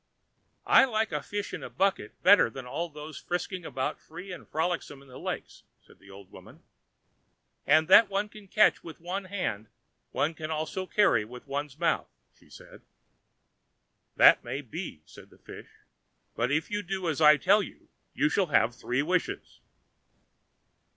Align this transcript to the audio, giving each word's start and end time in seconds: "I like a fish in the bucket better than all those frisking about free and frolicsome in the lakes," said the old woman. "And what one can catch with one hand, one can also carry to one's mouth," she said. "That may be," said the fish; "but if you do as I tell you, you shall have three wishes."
"I 0.65 0.85
like 0.85 1.11
a 1.11 1.21
fish 1.21 1.53
in 1.53 1.61
the 1.61 1.69
bucket 1.69 2.23
better 2.23 2.49
than 2.49 2.65
all 2.65 2.89
those 2.89 3.19
frisking 3.19 3.65
about 3.65 3.99
free 3.99 4.31
and 4.31 4.49
frolicsome 4.49 5.03
in 5.03 5.07
the 5.07 5.19
lakes," 5.19 5.61
said 5.79 5.99
the 5.99 6.09
old 6.09 6.31
woman. 6.31 6.63
"And 7.67 7.87
what 7.87 8.09
one 8.09 8.27
can 8.27 8.47
catch 8.47 8.83
with 8.83 8.99
one 8.99 9.25
hand, 9.25 9.67
one 10.09 10.33
can 10.33 10.49
also 10.49 10.87
carry 10.87 11.21
to 11.23 11.29
one's 11.45 11.77
mouth," 11.77 12.09
she 12.33 12.49
said. 12.49 12.81
"That 14.15 14.43
may 14.43 14.61
be," 14.61 15.03
said 15.05 15.29
the 15.29 15.37
fish; 15.37 15.69
"but 16.35 16.51
if 16.51 16.71
you 16.71 16.81
do 16.81 17.07
as 17.07 17.21
I 17.21 17.37
tell 17.37 17.61
you, 17.61 17.87
you 18.15 18.27
shall 18.27 18.47
have 18.47 18.73
three 18.73 19.03
wishes." 19.03 19.59